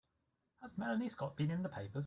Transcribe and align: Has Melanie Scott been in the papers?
Has 0.61 0.77
Melanie 0.77 1.09
Scott 1.09 1.37
been 1.37 1.51
in 1.51 1.61
the 1.61 1.69
papers? 1.69 1.99